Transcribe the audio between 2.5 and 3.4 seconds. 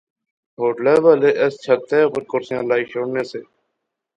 لائی شوڑنے